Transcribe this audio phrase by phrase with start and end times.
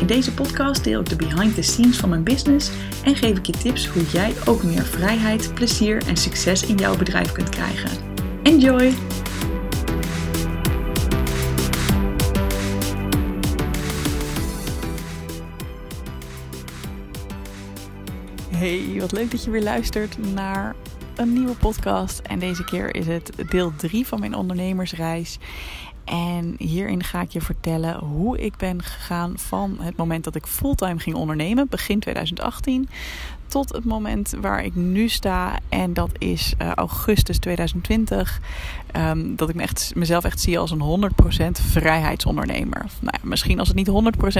[0.00, 2.70] In deze podcast deel ik de behind the scenes van mijn business
[3.04, 6.96] en geef ik je tips hoe jij ook meer vrijheid, plezier en succes in jouw
[6.96, 7.90] bedrijf kunt krijgen.
[8.42, 8.92] Enjoy!
[18.50, 20.74] Hey, wat leuk dat je weer luistert naar
[21.16, 22.18] een nieuwe podcast.
[22.18, 25.38] En deze keer is het deel 3 van mijn ondernemersreis.
[26.06, 30.46] En hierin ga ik je vertellen hoe ik ben gegaan van het moment dat ik
[30.46, 32.88] fulltime ging ondernemen, begin 2018,
[33.46, 35.58] tot het moment waar ik nu sta.
[35.68, 38.40] En dat is uh, augustus 2020.
[38.96, 42.86] Um, ehm, dat ik me echt, mezelf echt zie als een 100% vrijheidsondernemer.
[43.00, 43.90] Nou misschien als het niet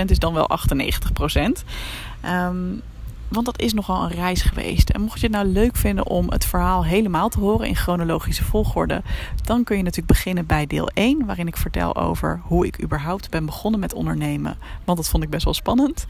[0.00, 1.64] 100% is, dan wel 98%.
[2.24, 2.82] Um,
[3.28, 4.90] want dat is nogal een reis geweest.
[4.90, 8.44] En mocht je het nou leuk vinden om het verhaal helemaal te horen in chronologische
[8.44, 9.02] volgorde,
[9.44, 13.30] dan kun je natuurlijk beginnen bij deel 1, waarin ik vertel over hoe ik überhaupt
[13.30, 14.56] ben begonnen met ondernemen.
[14.84, 16.06] Want dat vond ik best wel spannend.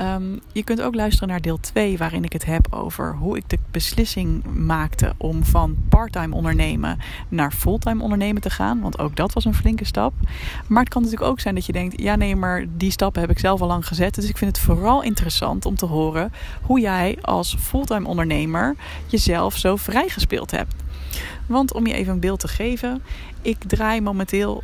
[0.00, 3.48] Ehm, je kunt ook luisteren naar deel 2, waarin ik het heb over hoe ik
[3.48, 6.98] de beslissing maakte om van parttime ondernemen
[7.28, 8.80] naar fulltime ondernemen te gaan.
[8.80, 10.12] Want ook dat was een flinke stap.
[10.66, 13.30] Maar het kan natuurlijk ook zijn dat je denkt: ja, nee, maar die stappen heb
[13.30, 14.14] ik zelf al lang gezet.
[14.14, 19.56] Dus ik vind het vooral interessant om te horen hoe jij als fulltime ondernemer jezelf
[19.56, 20.74] zo vrijgespeeld hebt.
[21.46, 23.02] Want om je even een beeld te geven,
[23.42, 24.62] ik draai momenteel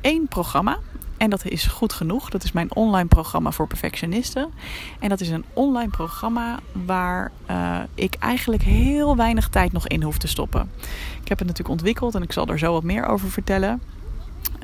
[0.00, 0.78] één programma
[1.16, 2.30] en dat is goed genoeg.
[2.30, 4.50] Dat is mijn online programma voor perfectionisten.
[5.00, 10.02] En dat is een online programma waar uh, ik eigenlijk heel weinig tijd nog in
[10.02, 10.70] hoef te stoppen.
[11.22, 13.80] Ik heb het natuurlijk ontwikkeld en ik zal er zo wat meer over vertellen.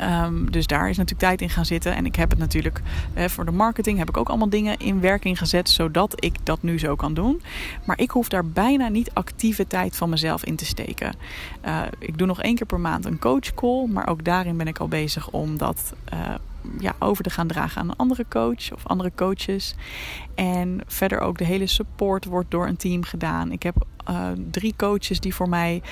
[0.03, 1.97] Um, dus daar is natuurlijk tijd in gaan zitten.
[1.97, 2.81] En ik heb het natuurlijk
[3.15, 6.63] eh, voor de marketing heb ik ook allemaal dingen in werking gezet, zodat ik dat
[6.63, 7.43] nu zo kan doen.
[7.85, 11.15] Maar ik hoef daar bijna niet actieve tijd van mezelf in te steken.
[11.67, 14.67] Uh, ik doe nog één keer per maand een coach call, maar ook daarin ben
[14.67, 16.19] ik al bezig om dat uh,
[16.79, 19.75] ja, over te gaan dragen aan een andere coach of andere coaches.
[20.35, 23.53] En verder ook de hele support wordt door een team gedaan.
[23.53, 25.83] Ik heb uh, drie coaches die voor mij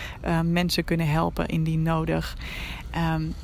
[0.44, 2.36] mensen kunnen helpen indien nodig.
[3.14, 3.34] Um,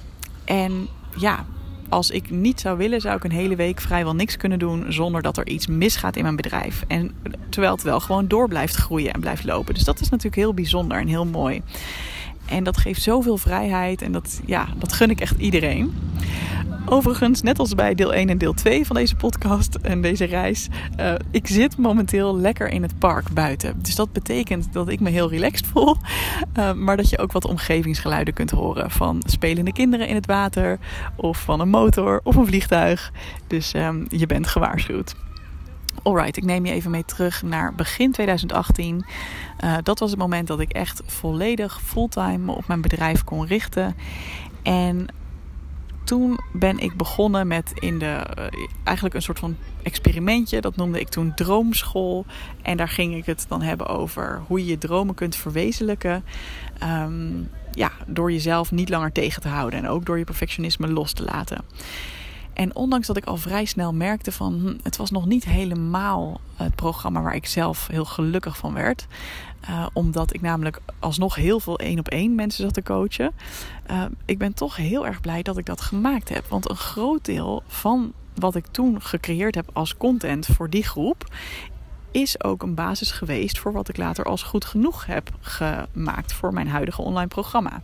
[0.44, 1.44] en ja,
[1.88, 5.22] als ik niet zou willen, zou ik een hele week vrijwel niks kunnen doen zonder
[5.22, 6.84] dat er iets misgaat in mijn bedrijf.
[6.86, 7.10] En
[7.48, 9.74] terwijl het wel gewoon door blijft groeien en blijft lopen.
[9.74, 11.62] Dus dat is natuurlijk heel bijzonder en heel mooi.
[12.46, 15.94] En dat geeft zoveel vrijheid en dat, ja, dat gun ik echt iedereen.
[16.86, 20.68] Overigens, net als bij deel 1 en deel 2 van deze podcast en deze reis,
[21.00, 23.82] uh, ik zit momenteel lekker in het park buiten.
[23.82, 25.96] Dus dat betekent dat ik me heel relaxed voel,
[26.58, 30.78] uh, maar dat je ook wat omgevingsgeluiden kunt horen van spelende kinderen in het water
[31.16, 33.12] of van een motor of een vliegtuig.
[33.46, 35.14] Dus um, je bent gewaarschuwd.
[36.04, 39.04] Alright, ik neem je even mee terug naar begin 2018.
[39.64, 43.96] Uh, dat was het moment dat ik echt volledig fulltime op mijn bedrijf kon richten.
[44.62, 45.06] En
[46.04, 48.44] toen ben ik begonnen met in de, uh,
[48.84, 50.60] eigenlijk een soort van experimentje.
[50.60, 52.26] Dat noemde ik toen Droomschool.
[52.62, 56.24] En daar ging ik het dan hebben over hoe je je dromen kunt verwezenlijken.
[56.82, 61.12] Um, ja, door jezelf niet langer tegen te houden en ook door je perfectionisme los
[61.12, 61.64] te laten.
[62.54, 66.40] En ondanks dat ik al vrij snel merkte van hm, het was nog niet helemaal
[66.56, 69.06] het programma waar ik zelf heel gelukkig van werd.
[69.70, 73.32] Uh, omdat ik namelijk alsnog heel veel één op één mensen zat te coachen.
[73.90, 76.46] Uh, ik ben toch heel erg blij dat ik dat gemaakt heb.
[76.48, 81.34] Want een groot deel van wat ik toen gecreëerd heb als content voor die groep.
[82.10, 86.52] Is ook een basis geweest voor wat ik later als goed genoeg heb gemaakt voor
[86.52, 87.80] mijn huidige online programma.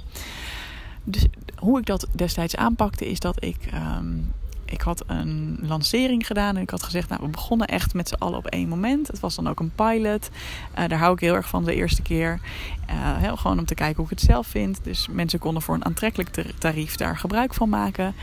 [1.05, 1.27] Dus
[1.57, 4.33] hoe ik dat destijds aanpakte, is dat ik um,
[4.71, 8.15] ik had een lancering gedaan en ik had gezegd, nou, we begonnen echt met z'n
[8.15, 9.07] allen op één moment.
[9.07, 10.31] Het was dan ook een pilot.
[10.79, 12.41] Uh, daar hou ik heel erg van de eerste keer.
[12.91, 14.85] Uh, heel, gewoon om te kijken hoe ik het zelf vind.
[14.85, 18.15] Dus mensen konden voor een aantrekkelijk tarief daar gebruik van maken.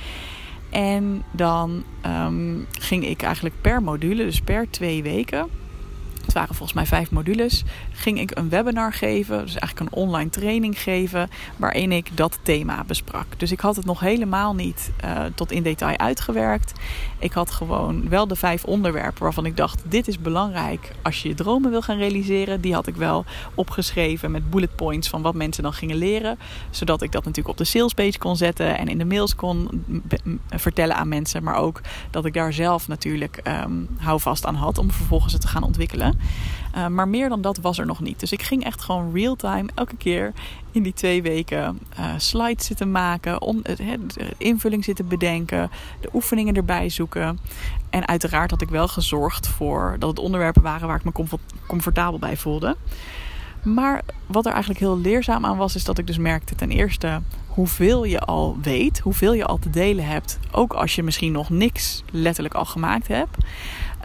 [0.69, 5.50] En dan um, ging ik eigenlijk per module, dus per twee weken
[6.27, 10.29] het waren volgens mij vijf modules, ging ik een webinar geven, dus eigenlijk een online
[10.29, 13.25] training geven, waarin ik dat thema besprak.
[13.38, 16.74] Dus ik had het nog helemaal niet uh, tot in detail uitgewerkt.
[17.19, 21.27] Ik had gewoon wel de vijf onderwerpen waarvan ik dacht: dit is belangrijk als je
[21.27, 22.62] je dromen wil gaan realiseren.
[22.62, 23.25] Die had ik wel
[23.56, 26.39] opgeschreven met bullet points van wat mensen dan gingen leren,
[26.69, 29.83] zodat ik dat natuurlijk op de salespage kon zetten en in de mails kon
[30.50, 31.81] vertellen aan mensen, maar ook
[32.12, 36.17] dat ik daar zelf natuurlijk um, houvast aan had om vervolgens het te gaan ontwikkelen.
[36.75, 38.19] Uh, maar meer dan dat was er nog niet.
[38.19, 40.34] Dus ik ging echt gewoon real-time elke keer
[40.72, 45.69] in die twee weken uh, slides zitten maken, de invulling zitten bedenken,
[46.02, 47.40] de oefeningen erbij zoeken.
[47.90, 51.38] En uiteraard had ik wel gezorgd voor dat het onderwerpen waren waar ik me
[51.68, 52.75] comfortabel bij voelde.
[53.63, 57.22] Maar wat er eigenlijk heel leerzaam aan was, is dat ik dus merkte ten eerste
[57.48, 61.50] hoeveel je al weet, hoeveel je al te delen hebt, ook als je misschien nog
[61.50, 63.38] niks letterlijk al gemaakt hebt.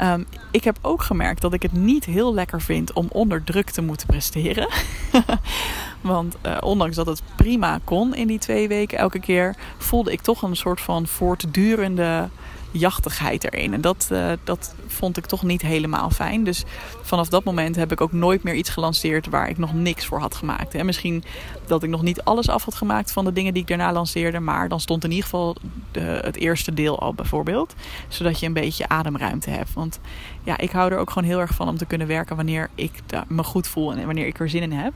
[0.00, 3.70] Um, ik heb ook gemerkt dat ik het niet heel lekker vind om onder druk
[3.70, 4.68] te moeten presteren.
[6.00, 10.20] Want uh, ondanks dat het prima kon in die twee weken elke keer, voelde ik
[10.20, 12.28] toch een soort van voortdurende
[12.72, 13.74] jachtigheid erin.
[13.74, 16.44] En dat, uh, dat vond ik toch niet helemaal fijn.
[16.44, 16.64] Dus
[17.02, 20.20] vanaf dat moment heb ik ook nooit meer iets gelanceerd waar ik nog niks voor
[20.20, 20.74] had gemaakt.
[20.74, 21.24] En misschien
[21.66, 24.40] dat ik nog niet alles af had gemaakt van de dingen die ik daarna lanceerde.
[24.40, 25.56] Maar dan stond in ieder geval
[25.92, 27.74] de, het eerste deel al bijvoorbeeld.
[28.08, 29.72] Zodat je een beetje ademruimte hebt.
[29.72, 30.00] Want
[30.42, 32.92] ja, ik hou er ook gewoon heel erg van om te kunnen werken wanneer ik
[33.28, 34.92] me goed voel en wanneer ik er zin in heb.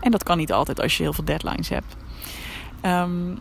[0.00, 1.96] En dat kan niet altijd als je heel veel deadlines hebt.
[2.82, 3.38] Um,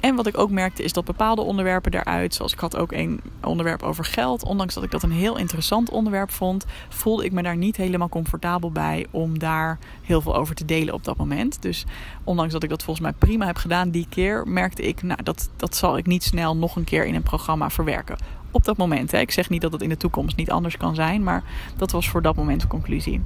[0.00, 3.20] en wat ik ook merkte is dat bepaalde onderwerpen daaruit, zoals ik had ook een
[3.42, 7.42] onderwerp over geld, ondanks dat ik dat een heel interessant onderwerp vond, voelde ik me
[7.42, 11.62] daar niet helemaal comfortabel bij om daar heel veel over te delen op dat moment.
[11.62, 11.84] Dus
[12.24, 15.50] ondanks dat ik dat volgens mij prima heb gedaan die keer, merkte ik, nou dat,
[15.56, 18.16] dat zal ik niet snel nog een keer in een programma verwerken.
[18.50, 19.10] Op dat moment.
[19.10, 19.18] Hè.
[19.18, 21.42] Ik zeg niet dat het in de toekomst niet anders kan zijn, maar
[21.76, 23.22] dat was voor dat moment de conclusie.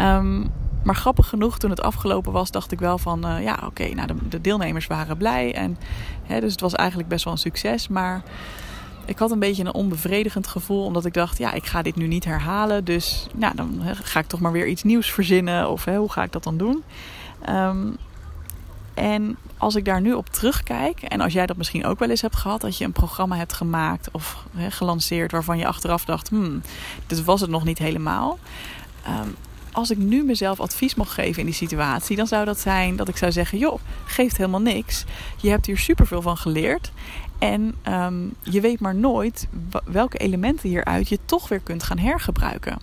[0.00, 0.50] Um,
[0.82, 3.26] maar grappig genoeg, toen het afgelopen was, dacht ik wel van...
[3.26, 5.54] Uh, ja, oké, nou, de, de, deelnemers waren blij.
[5.54, 5.78] En,
[6.22, 7.88] hè, dus het was eigenlijk best wel een succes.
[7.88, 8.22] Maar
[9.04, 10.84] ik had een beetje een onbevredigend gevoel.
[10.84, 12.84] Omdat ik dacht, ja, ik ga dit nu niet herhalen.
[12.84, 15.70] Dus nou, dan ga ik toch maar weer iets nieuws verzinnen.
[15.70, 16.82] Of hè, hoe ga ik dat dan doen?
[17.48, 17.96] Um,
[18.94, 22.20] en als ik daar nu op terugkijk, en als jij dat misschien ook wel eens
[22.20, 26.28] hebt gehad, dat je een programma hebt gemaakt of hè, gelanceerd waarvan je achteraf dacht:
[26.28, 26.62] hmm,
[27.06, 28.38] dit was het nog niet helemaal.
[29.08, 29.36] Um,
[29.72, 33.08] als ik nu mezelf advies mocht geven in die situatie, dan zou dat zijn dat
[33.08, 35.04] ik zou zeggen: joh, geeft helemaal niks.
[35.40, 36.92] Je hebt hier superveel van geleerd.
[37.38, 39.48] En um, je weet maar nooit
[39.84, 42.78] welke elementen hieruit je toch weer kunt gaan hergebruiken.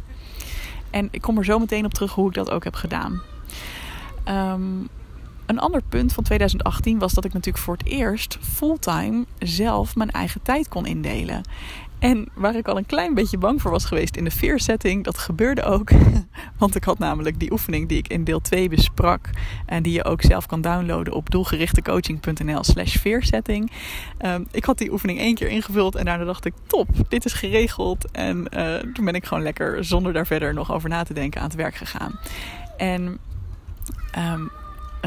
[0.90, 3.22] En ik kom er zo meteen op terug hoe ik dat ook heb gedaan.
[4.26, 4.90] Um,
[5.46, 10.12] een ander punt van 2018 was dat ik natuurlijk voor het eerst fulltime zelf mijn
[10.12, 11.42] eigen tijd kon indelen.
[12.00, 15.04] En waar ik al een klein beetje bang voor was geweest in de fear setting,
[15.04, 15.90] dat gebeurde ook.
[16.60, 19.30] Want ik had namelijk die oefening die ik in deel 2 besprak.
[19.66, 23.72] En die je ook zelf kan downloaden op doelgerichtecoaching.nl slash fearsetting.
[24.26, 27.34] Um, ik had die oefening één keer ingevuld en daarna dacht ik, top, dit is
[27.34, 28.12] geregeld.
[28.12, 31.42] En uh, toen ben ik gewoon lekker zonder daar verder nog over na te denken
[31.42, 32.20] aan het werk gegaan.
[32.78, 33.18] En
[34.18, 34.52] um,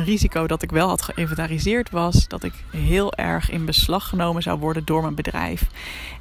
[0.00, 4.42] een risico dat ik wel had geïnventariseerd was dat ik heel erg in beslag genomen
[4.42, 5.66] zou worden door mijn bedrijf.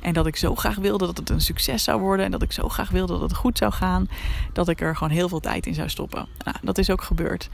[0.01, 2.51] En dat ik zo graag wilde dat het een succes zou worden en dat ik
[2.51, 4.09] zo graag wilde dat het goed zou gaan,
[4.53, 6.27] dat ik er gewoon heel veel tijd in zou stoppen.
[6.43, 7.49] Nou, dat is ook gebeurd.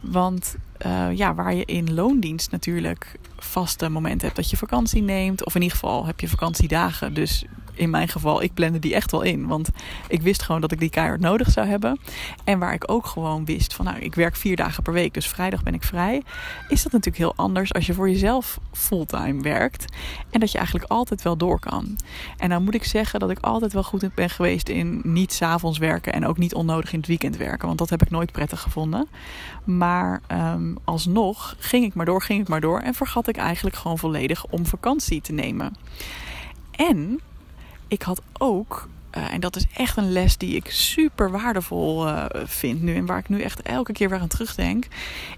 [0.00, 5.44] Want uh, ja, waar je in loondienst natuurlijk vaste momenten hebt dat je vakantie neemt,
[5.44, 7.14] of in ieder geval heb je vakantiedagen.
[7.14, 7.44] Dus
[7.78, 9.46] in mijn geval, ik plande die echt wel in.
[9.46, 9.68] Want
[10.08, 12.00] ik wist gewoon dat ik die keihard nodig zou hebben.
[12.44, 15.28] En waar ik ook gewoon wist van, nou, ik werk vier dagen per week, dus
[15.28, 16.22] vrijdag ben ik vrij.
[16.68, 19.84] Is dat natuurlijk heel anders als je voor jezelf fulltime werkt.
[20.30, 21.96] En dat je eigenlijk altijd wel door kan.
[22.36, 25.78] En dan moet ik zeggen dat ik altijd wel goed ben geweest in niet s'avonds
[25.78, 27.66] werken en ook niet onnodig in het weekend werken.
[27.66, 29.08] Want dat heb ik nooit prettig gevonden.
[29.64, 32.80] Maar um, alsnog ging ik maar door, ging ik maar door.
[32.80, 35.76] En vergat ik eigenlijk gewoon volledig om vakantie te nemen.
[36.70, 37.20] En
[37.88, 42.24] ik had ook, uh, en dat is echt een les die ik super waardevol uh,
[42.32, 44.86] vind nu en waar ik nu echt elke keer weer aan terugdenk.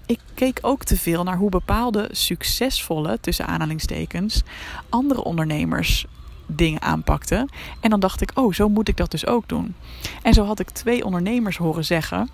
[0.05, 4.43] Ik keek ook te veel naar hoe bepaalde succesvolle, tussen aanhalingstekens,
[4.89, 6.05] andere ondernemers
[6.45, 7.49] dingen aanpakten.
[7.79, 9.75] En dan dacht ik, oh, zo moet ik dat dus ook doen.
[10.21, 12.29] En zo had ik twee ondernemers horen zeggen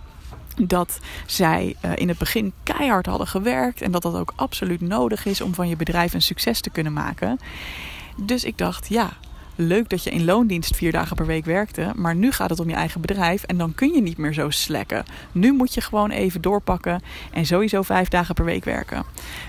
[0.62, 5.26] dat zij uh, in het begin keihard hadden gewerkt en dat dat ook absoluut nodig
[5.26, 7.40] is om van je bedrijf een succes te kunnen maken.
[8.22, 9.10] Dus ik dacht, ja,
[9.58, 12.70] leuk dat je in loondienst vier dagen per week werkte, maar nu gaat het om
[12.70, 15.06] je eigen bedrijf en dan kun je niet meer zo slekken.
[15.32, 19.04] Nu moet je gewoon even doorpakken en sowieso vijf dagen per week werken.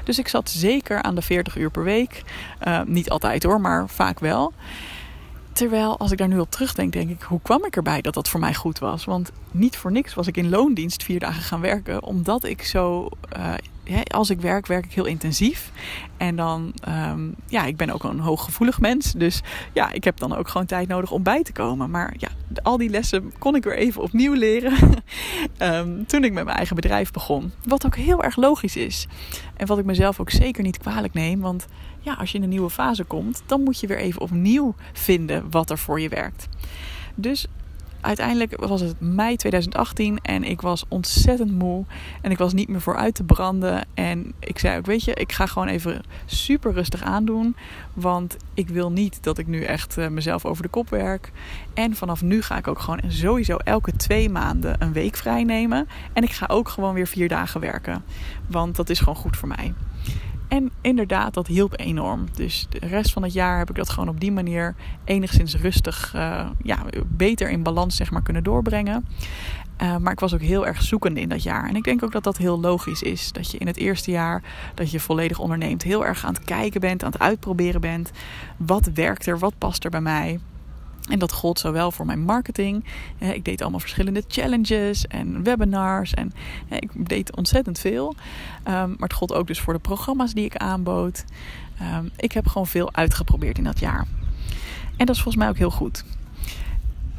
[0.04, 2.22] Dus ik zat zeker aan de 40 uur per week.
[2.66, 4.52] Uh, niet altijd hoor, maar vaak wel.
[5.52, 8.28] Terwijl als ik daar nu op terugdenk, denk ik, hoe kwam ik erbij dat dat
[8.28, 9.04] voor mij goed was?
[9.04, 13.08] Want niet voor niks was ik in loondienst vier dagen gaan werken, omdat ik zo
[13.36, 13.52] uh,
[14.04, 15.70] als ik werk, werk ik heel intensief.
[16.16, 19.12] En dan, um, ja, ik ben ook een hooggevoelig mens.
[19.12, 19.42] Dus
[19.72, 21.90] ja, ik heb dan ook gewoon tijd nodig om bij te komen.
[21.90, 22.28] Maar ja,
[22.62, 25.02] al die lessen kon ik weer even opnieuw leren.
[25.58, 27.52] um, toen ik met mijn eigen bedrijf begon.
[27.64, 29.06] Wat ook heel erg logisch is.
[29.56, 31.40] En wat ik mezelf ook zeker niet kwalijk neem.
[31.40, 31.66] Want
[32.00, 35.50] ja, als je in een nieuwe fase komt, dan moet je weer even opnieuw vinden
[35.50, 36.48] wat er voor je werkt.
[37.14, 37.46] Dus
[38.00, 41.84] uiteindelijk was het mei 2018 en ik was ontzettend moe.
[42.20, 43.86] En ik was niet meer vooruit te branden.
[43.94, 47.56] En ik zei ook, weet je, ik ga gewoon even super rustig aandoen.
[47.94, 51.32] Want ik wil niet dat ik nu echt uh, mezelf over de kop werk.
[51.74, 55.88] En vanaf nu ga ik ook gewoon sowieso elke twee maanden een week vrij nemen.
[56.12, 58.04] En ik ga ook gewoon weer vier dagen werken.
[58.46, 59.74] Want dat is gewoon goed voor mij.
[60.48, 62.26] En inderdaad, dat hielp enorm.
[62.34, 64.74] Dus de rest van het jaar heb ik dat gewoon op die manier
[65.04, 69.06] enigszins rustig, uh, ja, beter in balans zeg maar kunnen doorbrengen.
[69.82, 71.68] Uh, maar ik was ook heel erg zoekende in dat jaar.
[71.68, 73.32] En ik denk ook dat dat heel logisch is.
[73.32, 74.42] Dat je in het eerste jaar
[74.74, 78.10] dat je volledig onderneemt, heel erg aan het kijken bent, aan het uitproberen bent.
[78.56, 80.38] Wat werkt er, wat past er bij mij?
[81.08, 82.84] En dat gold zowel voor mijn marketing.
[83.18, 86.14] Ik deed allemaal verschillende challenges en webinars.
[86.14, 86.32] En
[86.68, 88.14] ik deed ontzettend veel.
[88.62, 91.24] Ehm, maar het gold ook dus voor de programma's die ik aanbood.
[91.78, 94.06] Ehm, ik heb gewoon veel uitgeprobeerd in dat jaar.
[94.96, 96.04] En dat is volgens mij ook heel goed.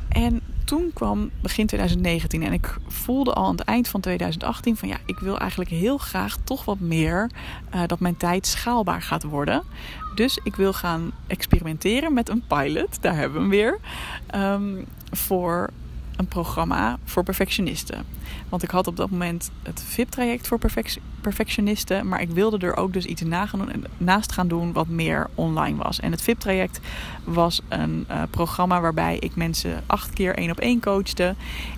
[0.10, 4.88] En toen kwam begin 2019 en ik voelde al aan het eind van 2018 van
[4.88, 7.29] ja, ik wil eigenlijk heel graag toch wat meer
[7.75, 9.63] uh, dat mijn tijd schaalbaar gaat worden.
[10.15, 13.79] Dus ik wil gaan experimenteren met een pilot, daar hebben we hem weer,
[14.35, 15.69] um, voor
[16.19, 18.05] een programma voor perfectionisten.
[18.49, 20.59] Want ik had op dat moment het VIP-traject voor
[21.21, 22.07] perfectionisten.
[22.07, 23.23] Maar ik wilde er ook dus iets
[23.97, 25.99] naast gaan doen wat meer online was.
[25.99, 26.79] En het VIP-traject
[27.23, 31.35] was een uh, programma waarbij ik mensen acht keer één op één coachte.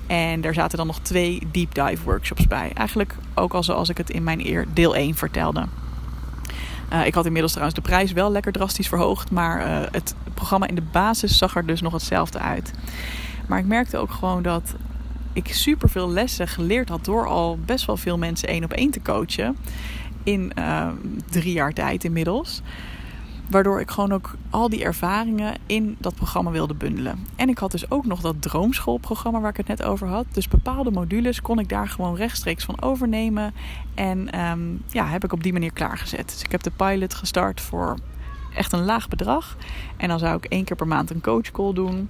[0.07, 2.71] En daar zaten dan nog twee deep dive workshops bij.
[2.73, 5.65] Eigenlijk ook al zoals ik het in mijn eer deel 1 vertelde.
[6.93, 9.31] Uh, ik had inmiddels trouwens de prijs wel lekker drastisch verhoogd.
[9.31, 12.73] Maar uh, het programma in de basis zag er dus nog hetzelfde uit.
[13.47, 14.75] Maar ik merkte ook gewoon dat
[15.33, 18.91] ik super veel lessen geleerd had door al best wel veel mensen één op één
[18.91, 19.57] te coachen.
[20.23, 20.87] In uh,
[21.29, 22.61] drie jaar tijd inmiddels.
[23.49, 27.25] Waardoor ik gewoon ook al die ervaringen in dat programma wilde bundelen.
[27.35, 30.25] En ik had dus ook nog dat droomschoolprogramma waar ik het net over had.
[30.31, 33.53] Dus bepaalde modules kon ik daar gewoon rechtstreeks van overnemen.
[33.93, 36.29] En um, ja, heb ik op die manier klaargezet.
[36.29, 37.97] Dus ik heb de pilot gestart voor
[38.55, 39.57] echt een laag bedrag.
[39.97, 42.09] En dan zou ik één keer per maand een coachcall doen.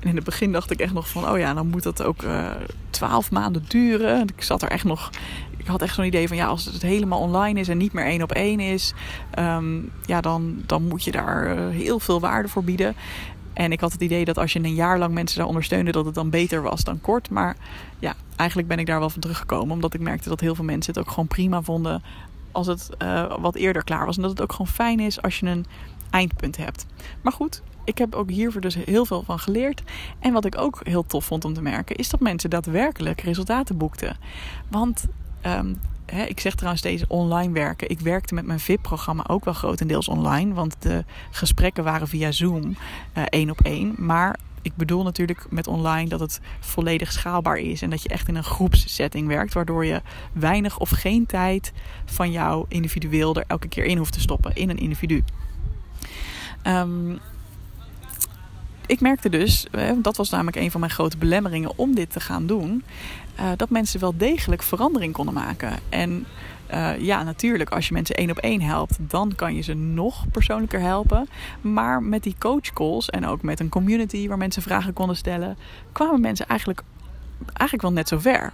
[0.00, 2.50] In het begin dacht ik echt nog van, oh ja, dan moet dat ook uh,
[2.90, 4.20] twaalf maanden duren.
[4.36, 5.10] Ik zat er echt nog,
[5.56, 8.04] ik had echt zo'n idee van, ja, als het helemaal online is en niet meer
[8.04, 8.92] één op één is,
[9.38, 12.94] um, ja, dan, dan moet je daar uh, heel veel waarde voor bieden.
[13.52, 16.04] En ik had het idee dat als je een jaar lang mensen zou ondersteunen, dat
[16.04, 17.30] het dan beter was dan kort.
[17.30, 17.56] Maar
[17.98, 19.74] ja, eigenlijk ben ik daar wel van teruggekomen.
[19.74, 22.02] Omdat ik merkte dat heel veel mensen het ook gewoon prima vonden
[22.52, 24.16] als het uh, wat eerder klaar was.
[24.16, 25.66] En dat het ook gewoon fijn is als je een
[26.10, 26.86] eindpunt hebt.
[27.20, 29.82] Maar goed, ik heb ook hiervoor dus heel veel van geleerd.
[30.18, 33.76] En wat ik ook heel tof vond om te merken, is dat mensen daadwerkelijk resultaten
[33.76, 34.16] boekten.
[34.68, 35.06] Want
[36.06, 37.90] hè, ik zeg trouwens deze online werken.
[37.90, 40.54] Ik werkte met mijn VIP-programma ook wel grotendeels online.
[40.54, 43.94] Want de gesprekken waren via Zoom uh, één op één.
[43.96, 47.82] Maar ik bedoel natuurlijk met online dat het volledig schaalbaar is.
[47.82, 49.54] En dat je echt in een groepssetting werkt.
[49.54, 50.02] Waardoor je
[50.32, 51.72] weinig of geen tijd
[52.04, 54.54] van jou individueel er elke keer in hoeft te stoppen.
[54.54, 55.24] In een individu.
[56.64, 57.18] Um,
[58.88, 59.66] ik merkte dus,
[59.96, 62.84] dat was namelijk een van mijn grote belemmeringen om dit te gaan doen,
[63.40, 65.72] uh, dat mensen wel degelijk verandering konden maken.
[65.88, 66.26] En
[66.74, 70.24] uh, ja, natuurlijk, als je mensen één op één helpt, dan kan je ze nog
[70.30, 71.28] persoonlijker helpen.
[71.60, 75.56] Maar met die coachcalls en ook met een community waar mensen vragen konden stellen,
[75.92, 76.82] kwamen mensen eigenlijk,
[77.46, 78.52] eigenlijk wel net zo ver.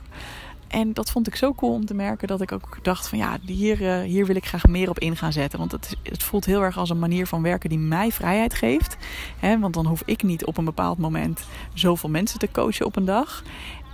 [0.74, 3.38] En dat vond ik zo cool om te merken dat ik ook dacht van ja,
[3.46, 5.58] hier, uh, hier wil ik graag meer op in gaan zetten.
[5.58, 8.96] Want het, het voelt heel erg als een manier van werken die mij vrijheid geeft.
[9.38, 12.96] Hè, want dan hoef ik niet op een bepaald moment zoveel mensen te coachen op
[12.96, 13.42] een dag.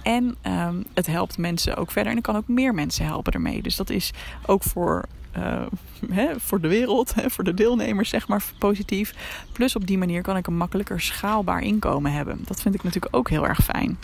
[0.03, 2.13] En um, het helpt mensen ook verder.
[2.13, 3.63] En ik kan ook meer mensen helpen ermee.
[3.63, 4.13] Dus dat is
[4.47, 5.05] ook voor
[5.37, 5.63] uh,
[6.11, 9.15] hè, voor de wereld, hè, voor de deelnemers, zeg maar positief.
[9.53, 12.39] Plus op die manier kan ik een makkelijker schaalbaar inkomen hebben.
[12.47, 13.99] Dat vind ik natuurlijk ook heel erg fijn.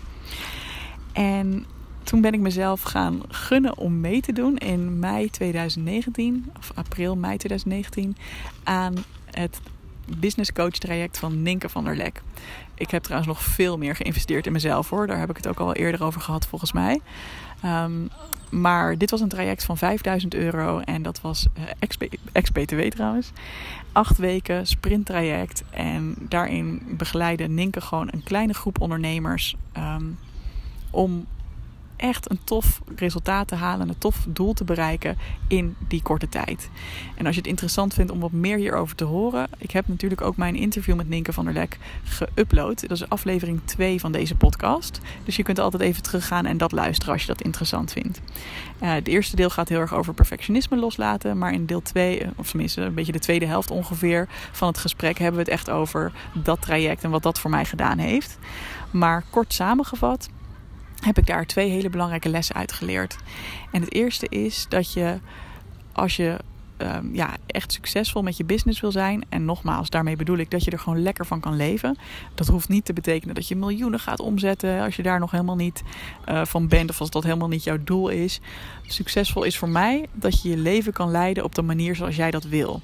[1.13, 1.67] En
[2.07, 7.17] toen ben ik mezelf gaan gunnen om mee te doen in mei 2019, of april,
[7.17, 8.17] mei 2019,
[8.65, 8.95] aan
[9.31, 9.61] het
[10.19, 12.23] business coach traject van Ninke van der Lek.
[12.75, 15.07] Ik heb trouwens nog veel meer geïnvesteerd in mezelf hoor.
[15.07, 17.01] Daar heb ik het ook al eerder over gehad volgens mij.
[17.65, 18.09] Um,
[18.51, 21.65] maar dit was een traject van 5000 euro en dat was uh,
[22.33, 23.31] ex-BTW trouwens.
[23.93, 30.19] Acht weken sprinttraject en daarin begeleidde Ninke gewoon een kleine groep ondernemers um,
[30.91, 31.27] om
[31.97, 36.71] echt een tof resultaat te halen, een tof doel te bereiken in die korte tijd.
[37.15, 40.21] En als je het interessant vindt om wat meer hierover te horen, ik heb natuurlijk
[40.21, 42.81] ook mijn interview met Ninke van der Lek geüpload.
[42.81, 45.01] Dat is aflevering 2 van deze podcast.
[45.25, 48.21] Dus je kunt altijd even teruggaan en dat luisteren als je dat interessant vindt.
[48.83, 52.49] Uh, het eerste deel gaat heel erg over perfectionisme loslaten, maar in deel 2, of
[52.49, 56.13] tenminste een beetje de tweede helft ongeveer van het gesprek, hebben we het echt over
[56.33, 58.39] dat traject en wat dat voor mij gedaan heeft.
[58.91, 60.29] Maar kort samengevat
[61.01, 63.17] heb ik daar twee hele belangrijke lessen uit geleerd.
[63.73, 65.19] En het eerste is dat je
[65.93, 66.37] als je
[66.79, 69.25] um, ja, echt succesvol met je business wil zijn.
[69.29, 71.97] En nogmaals, daarmee bedoel ik dat je er gewoon lekker van kan leven.
[72.35, 75.57] Dat hoeft niet te betekenen dat je miljoenen gaat omzetten als je daar nog helemaal
[75.57, 75.83] niet
[76.29, 78.41] uh, van bent of als dat helemaal niet jouw doel is.
[78.87, 82.31] Succesvol is voor mij dat je je leven kan leiden op de manier zoals jij
[82.31, 82.81] dat wil.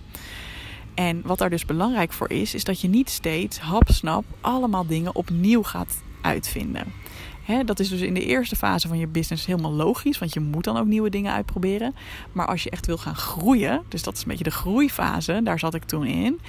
[0.94, 5.14] En wat daar dus belangrijk voor is, is dat je niet steeds hapsnap allemaal dingen
[5.14, 7.01] opnieuw gaat uitvinden.
[7.64, 10.64] Dat is dus in de eerste fase van je business helemaal logisch, want je moet
[10.64, 11.94] dan ook nieuwe dingen uitproberen.
[12.32, 15.58] Maar als je echt wil gaan groeien, dus dat is een beetje de groeifase, daar
[15.58, 16.40] zat ik toen in.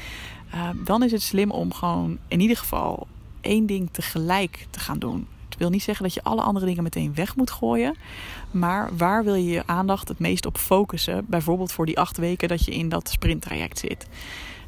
[0.54, 3.08] Uh, dan is het slim om gewoon in ieder geval
[3.42, 5.28] één ding tegelijk te gaan doen.
[5.50, 7.96] Het wil niet zeggen dat je alle andere dingen meteen weg moet gooien.
[8.52, 11.26] Maar waar wil je je aandacht het meest op focussen?
[11.28, 14.08] Bijvoorbeeld voor die acht weken dat je in dat sprinttraject zit.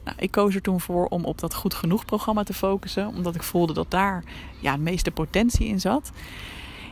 [0.06, 3.36] Nou, ik koos er toen voor om op dat goed genoeg programma te focussen, omdat
[3.36, 4.24] ik voelde dat daar
[4.60, 6.12] ja, de meeste potentie in zat.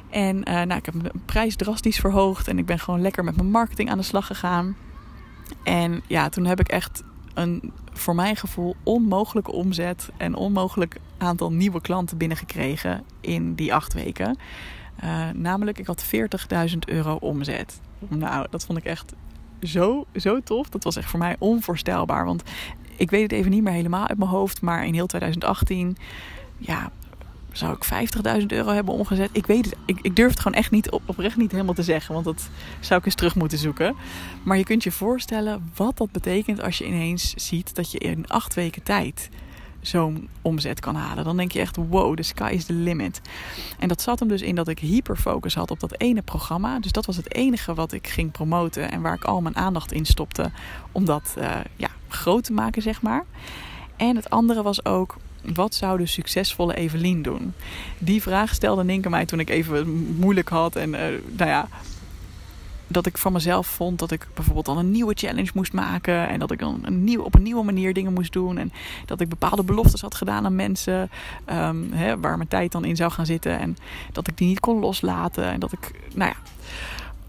[0.10, 3.36] En uh, nou, ik heb mijn prijs drastisch verhoogd en ik ben gewoon lekker met
[3.36, 4.76] mijn marketing aan de slag gegaan.
[5.64, 7.04] En ja, toen heb ik echt
[7.34, 13.94] een voor mijn gevoel onmogelijke omzet en onmogelijk aantal nieuwe klanten binnengekregen in die acht
[13.94, 14.38] weken.
[15.04, 16.06] Uh, namelijk, ik had
[16.72, 17.80] 40.000 euro omzet.
[18.08, 19.14] Nou, dat vond ik echt
[19.62, 20.70] zo, zo tof.
[20.70, 22.26] Dat was echt voor mij onvoorstelbaar.
[22.26, 22.44] Want
[22.96, 24.62] ik weet het even niet meer helemaal uit mijn hoofd.
[24.62, 25.98] Maar in heel 2018,
[26.58, 26.92] ja,
[27.52, 28.10] zou ik
[28.42, 29.30] 50.000 euro hebben omgezet?
[29.32, 29.76] Ik weet het.
[29.86, 32.14] Ik, ik durf het gewoon echt niet op, oprecht niet helemaal te zeggen.
[32.14, 33.96] Want dat zou ik eens terug moeten zoeken.
[34.44, 38.28] Maar je kunt je voorstellen wat dat betekent als je ineens ziet dat je in
[38.28, 39.30] acht weken tijd
[39.82, 41.24] zo'n omzet kan halen.
[41.24, 43.22] Dan denk je echt, wow, the sky is the limit.
[43.80, 46.80] En dat zat hem dus in dat ik hyperfocus had op dat ene programma.
[46.80, 49.92] Dus dat was het enige wat ik ging promoten en waar ik al mijn aandacht
[49.92, 50.52] in stopte
[50.92, 53.26] om dat uh, ja, groot te maken, zeg maar.
[53.96, 55.16] En het andere was ook,
[55.54, 57.54] wat zou de succesvolle Evelien doen?
[57.98, 59.88] Die vraag stelde Ninke mij toen ik even
[60.20, 61.00] moeilijk had en uh,
[61.38, 61.68] nou ja,
[62.94, 66.28] dat ik van mezelf vond dat ik bijvoorbeeld dan een nieuwe challenge moest maken.
[66.28, 68.58] En dat ik dan een nieuw, op een nieuwe manier dingen moest doen.
[68.58, 68.72] En
[69.06, 71.10] dat ik bepaalde beloftes had gedaan aan mensen.
[71.52, 73.60] Um, hè, waar mijn tijd dan in zou gaan zitten.
[73.60, 73.78] En
[74.12, 75.46] dat ik die niet kon loslaten.
[75.46, 76.38] En dat ik, nou ja.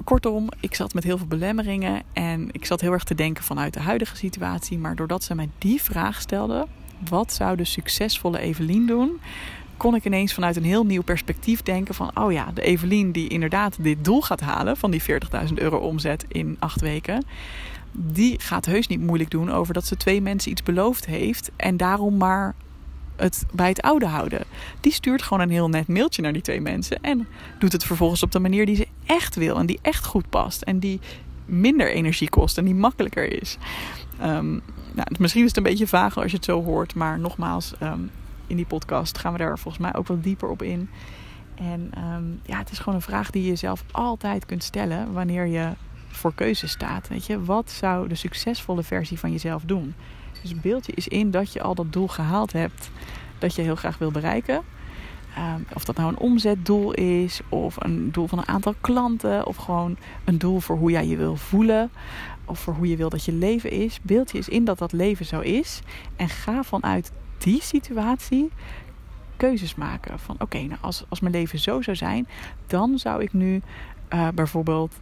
[0.04, 2.02] Kortom, ik zat met heel veel belemmeringen.
[2.12, 4.78] En ik zat heel erg te denken vanuit de huidige situatie.
[4.78, 6.66] Maar doordat ze mij die vraag stelde.
[7.08, 9.20] Wat zou de succesvolle Evelien doen?
[9.76, 12.10] kon ik ineens vanuit een heel nieuw perspectief denken van...
[12.14, 16.24] oh ja, de Evelien die inderdaad dit doel gaat halen van die 40.000 euro omzet
[16.28, 17.24] in acht weken...
[17.92, 21.50] die gaat heus niet moeilijk doen over dat ze twee mensen iets beloofd heeft...
[21.56, 22.54] en daarom maar
[23.16, 24.44] het bij het oude houden.
[24.80, 26.98] Die stuurt gewoon een heel net mailtje naar die twee mensen...
[27.02, 27.26] en
[27.58, 30.62] doet het vervolgens op de manier die ze echt wil en die echt goed past...
[30.62, 31.00] en die
[31.44, 33.58] minder energie kost en die makkelijker is...
[34.22, 34.62] Um,
[34.94, 38.10] nou, misschien is het een beetje vaag als je het zo hoort, maar nogmaals, um,
[38.46, 40.90] in die podcast gaan we daar volgens mij ook wat dieper op in.
[41.54, 45.46] En um, ja, het is gewoon een vraag die je zelf altijd kunt stellen wanneer
[45.46, 45.72] je
[46.08, 47.08] voor keuze staat.
[47.08, 49.94] Weet je, wat zou de succesvolle versie van jezelf doen?
[50.44, 52.90] Dus beeld je is in dat je al dat doel gehaald hebt
[53.38, 54.62] dat je heel graag wil bereiken.
[55.38, 59.56] Um, of dat nou een omzetdoel is, of een doel van een aantal klanten, of
[59.56, 61.90] gewoon een doel voor hoe jij je wil voelen,
[62.44, 63.98] of voor hoe je wil dat je leven is.
[64.02, 65.80] Beeld je eens in dat dat leven zo is
[66.16, 68.50] en ga vanuit die situatie
[69.36, 70.18] keuzes maken.
[70.18, 72.26] Van oké, nou als, als mijn leven zo zou zijn,
[72.66, 73.62] dan zou ik nu
[74.14, 74.94] uh, bijvoorbeeld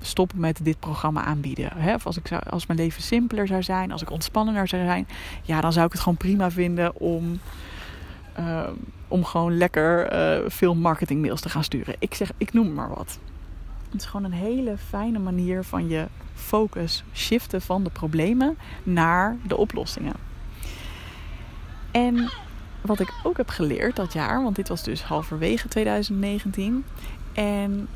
[0.00, 1.70] stoppen met dit programma aanbieden.
[1.74, 1.94] Hè?
[1.94, 5.08] Of als, ik zou, als mijn leven simpeler zou zijn, als ik ontspannender zou zijn,
[5.42, 7.40] ja, dan zou ik het gewoon prima vinden om,
[8.38, 8.68] uh,
[9.08, 11.94] om gewoon lekker uh, veel marketingmails te gaan sturen.
[11.98, 13.18] Ik zeg, ik noem maar wat.
[13.90, 19.36] Het is gewoon een hele fijne manier van je focus shiften van de problemen naar
[19.46, 20.14] de oplossingen.
[21.90, 22.30] En
[22.80, 26.84] wat ik ook heb geleerd dat jaar, want dit was dus halverwege 2019.
[27.32, 27.88] En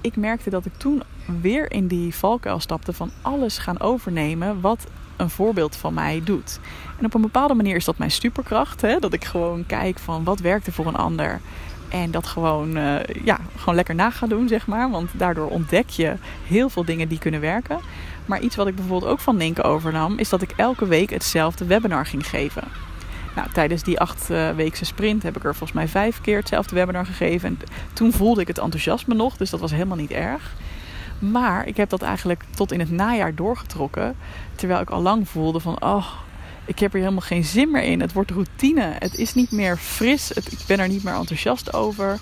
[0.00, 1.02] ik merkte dat ik toen
[1.40, 4.86] weer in die valkuil stapte van alles gaan overnemen wat
[5.16, 6.60] een voorbeeld van mij doet.
[6.98, 8.80] En op een bepaalde manier is dat mijn superkracht.
[8.80, 8.98] Hè?
[8.98, 11.40] Dat ik gewoon kijk van wat werkt er voor een ander.
[11.88, 14.90] En dat gewoon, uh, ja, gewoon lekker na ga doen, zeg maar.
[14.90, 16.14] Want daardoor ontdek je
[16.46, 17.78] heel veel dingen die kunnen werken.
[18.26, 21.64] Maar iets wat ik bijvoorbeeld ook van Ninke overnam, is dat ik elke week hetzelfde
[21.64, 22.62] webinar ging geven.
[23.36, 26.74] Nou, tijdens die acht uh, weekse sprint heb ik er volgens mij vijf keer hetzelfde
[26.74, 27.48] webinar gegeven.
[27.48, 27.58] En
[27.92, 30.54] toen voelde ik het enthousiasme nog, dus dat was helemaal niet erg.
[31.18, 34.16] Maar ik heb dat eigenlijk tot in het najaar doorgetrokken.
[34.54, 36.06] Terwijl ik al lang voelde van, oh,
[36.64, 38.00] ik heb er helemaal geen zin meer in.
[38.00, 38.96] Het wordt routine.
[38.98, 40.32] Het is niet meer fris.
[40.32, 42.18] Ik ben er niet meer enthousiast over.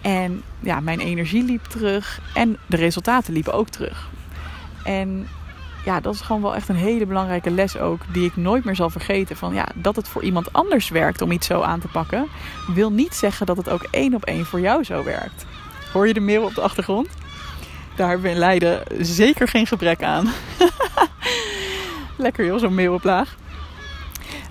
[0.00, 2.20] En ja, mijn energie liep terug.
[2.34, 4.10] En de resultaten liepen ook terug.
[4.84, 5.28] En
[5.84, 8.00] ja, dat is gewoon wel echt een hele belangrijke les ook.
[8.12, 9.36] Die ik nooit meer zal vergeten.
[9.36, 12.26] Van ja, dat het voor iemand anders werkt om iets zo aan te pakken.
[12.74, 15.46] Wil niet zeggen dat het ook één op één voor jou zo werkt.
[15.92, 17.08] Hoor je de mail op de achtergrond?
[17.96, 20.28] Daar hebben Leiden zeker geen gebrek aan.
[22.16, 23.36] Lekker joh, zo'n meeuwenplaag.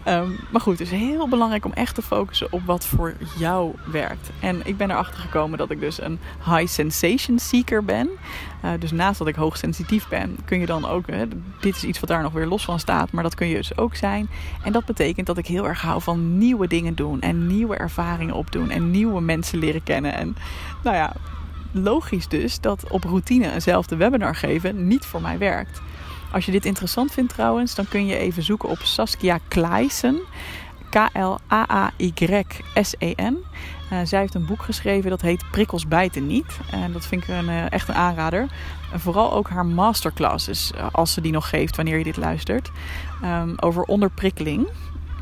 [0.07, 3.75] Um, maar goed, het is heel belangrijk om echt te focussen op wat voor jou
[3.91, 4.29] werkt.
[4.39, 8.09] En ik ben erachter gekomen dat ik dus een high sensation seeker ben.
[8.65, 11.05] Uh, dus naast dat ik hoogsensitief ben, kun je dan ook.
[11.59, 13.77] dit is iets wat daar nog weer los van staat, maar dat kun je dus
[13.77, 14.29] ook zijn.
[14.63, 18.35] En dat betekent dat ik heel erg hou van nieuwe dingen doen en nieuwe ervaringen
[18.35, 20.13] opdoen en nieuwe mensen leren kennen.
[20.13, 20.35] En
[20.83, 21.13] nou ja,
[21.71, 25.81] logisch dus dat op routine eenzelfde webinar geven niet voor mij werkt.
[26.31, 30.19] Als je dit interessant vindt trouwens, dan kun je even zoeken op Saskia Kleisen.
[30.89, 31.37] K-L-A-A-Y-S-E-N.
[33.91, 36.59] Uh, zij heeft een boek geschreven dat heet Prikkels bijten niet.
[36.71, 38.47] En dat vind ik een, uh, echt een aanrader.
[38.91, 42.71] En vooral ook haar masterclasses, uh, als ze die nog geeft wanneer je dit luistert.
[43.23, 44.67] Um, over onderprikkeling.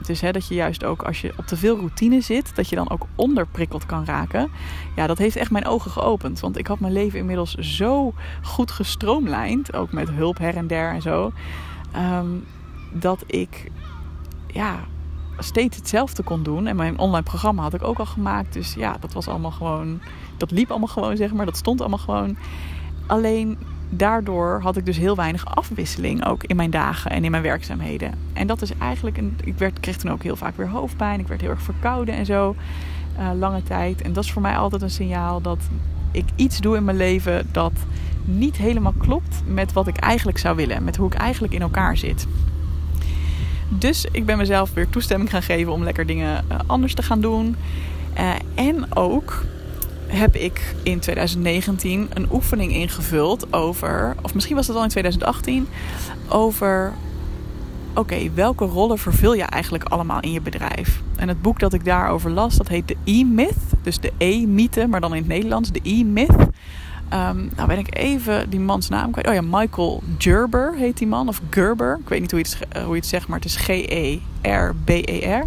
[0.06, 2.76] Dus hè, dat je juist ook als je op te veel routine zit, dat je
[2.76, 4.52] dan ook onderprikkeld kan raken.
[4.96, 6.40] Ja, dat heeft echt mijn ogen geopend.
[6.40, 10.92] Want ik had mijn leven inmiddels zo goed gestroomlijnd, ook met hulp her en der
[10.92, 11.32] en zo,
[11.96, 12.46] um,
[12.92, 13.72] dat ik
[14.48, 14.80] ja,
[15.40, 16.68] steeds hetzelfde kon doen.
[16.68, 18.54] En mijn online programma had ik ook al gemaakt.
[18.54, 20.02] Dus ja, dat was allemaal gewoon.
[20.38, 21.46] Dat liep allemaal gewoon, zeg maar.
[21.46, 22.38] Dat stond allemaal gewoon.
[23.06, 23.58] Alleen
[23.90, 28.14] daardoor had ik dus heel weinig afwisseling ook in mijn dagen en in mijn werkzaamheden.
[28.34, 29.38] En dat is eigenlijk een.
[29.44, 31.20] Ik werd, kreeg toen ook heel vaak weer hoofdpijn.
[31.20, 32.56] Ik werd heel erg verkouden en zo.
[33.20, 34.02] Uh, lange tijd.
[34.02, 35.60] En dat is voor mij altijd een signaal dat
[36.12, 37.74] ik iets doe in mijn leven dat
[38.26, 40.84] niet helemaal klopt met wat ik eigenlijk zou willen.
[40.84, 42.28] Met hoe ik eigenlijk in elkaar zit.
[43.70, 47.22] Dus ik ben mezelf weer toestemming gaan geven om lekker dingen uh, anders te gaan
[47.22, 47.56] doen.
[48.18, 49.44] Uh, en ook
[50.08, 55.68] heb ik in 2019 een oefening ingevuld over, of misschien was dat al in 2018,
[56.30, 56.94] over
[57.94, 61.02] oké, welke rollen vervul je eigenlijk allemaal in je bedrijf?
[61.16, 63.58] En het boek dat ik daarover las, dat heet de E-Myth.
[63.82, 66.48] Dus de E-mythe, maar dan in het Nederlands, de E-Myth.
[67.14, 69.28] Um, nou ben ik even die mans naam kwijt.
[69.28, 71.28] Oh ja, Michael Gerber heet die man.
[71.28, 71.98] Of Gerber.
[72.02, 75.46] Ik weet niet hoe je het, hoe je het zegt, maar het is G-E-R-B-E-R.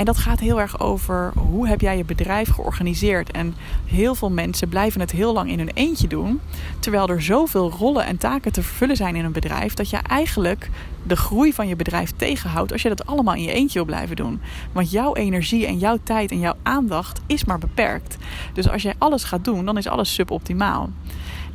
[0.00, 3.30] En dat gaat heel erg over hoe heb jij je bedrijf georganiseerd.
[3.30, 3.54] En
[3.86, 6.40] heel veel mensen blijven het heel lang in hun eentje doen.
[6.78, 9.74] Terwijl er zoveel rollen en taken te vervullen zijn in een bedrijf.
[9.74, 10.70] Dat je eigenlijk
[11.02, 14.16] de groei van je bedrijf tegenhoudt als je dat allemaal in je eentje wil blijven
[14.16, 14.40] doen.
[14.72, 18.16] Want jouw energie en jouw tijd en jouw aandacht is maar beperkt.
[18.52, 20.90] Dus als jij alles gaat doen, dan is alles suboptimaal.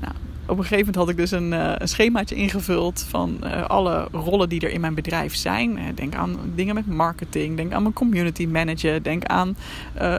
[0.01, 0.13] Nou,
[0.47, 4.07] op een gegeven moment had ik dus een, uh, een schemaatje ingevuld van uh, alle
[4.11, 5.77] rollen die er in mijn bedrijf zijn.
[5.77, 9.57] Uh, denk aan dingen met marketing, denk aan mijn community manager, denk aan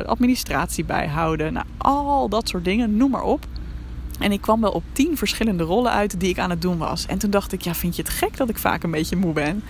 [0.06, 1.52] administratie bijhouden.
[1.52, 3.46] Nou, al dat soort dingen, noem maar op.
[4.18, 7.06] En ik kwam wel op tien verschillende rollen uit die ik aan het doen was.
[7.06, 9.32] En toen dacht ik, ja, vind je het gek dat ik vaak een beetje moe
[9.32, 9.62] ben?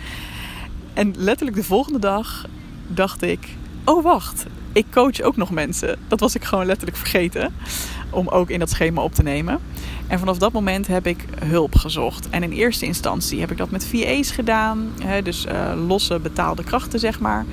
[0.94, 2.46] En letterlijk de volgende dag
[2.86, 3.48] dacht ik,
[3.84, 5.98] oh wacht, ik coach ook nog mensen.
[6.08, 7.54] Dat was ik gewoon letterlijk vergeten
[8.10, 9.58] om ook in dat schema op te nemen.
[10.06, 12.28] En vanaf dat moment heb ik hulp gezocht.
[12.30, 14.92] En in eerste instantie heb ik dat met VA's gedaan.
[15.02, 17.44] Hè, dus uh, losse betaalde krachten, zeg maar.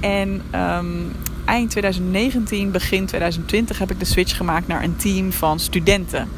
[0.00, 1.12] En um,
[1.44, 6.28] eind 2019, begin 2020 heb ik de switch gemaakt naar een team van studenten.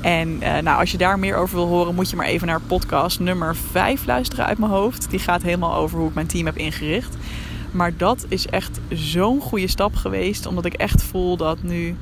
[0.00, 2.60] En uh, nou, als je daar meer over wil horen, moet je maar even naar
[2.60, 5.10] podcast nummer 5 luisteren uit mijn hoofd.
[5.10, 7.16] Die gaat helemaal over hoe ik mijn team heb ingericht.
[7.70, 11.96] Maar dat is echt zo'n goede stap geweest, omdat ik echt voel dat nu